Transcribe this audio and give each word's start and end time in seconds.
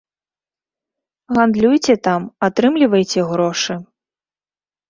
Гандлюйце 1.37 1.95
там, 2.09 2.21
атрымлівайце 2.47 3.21
грошы. 3.33 3.73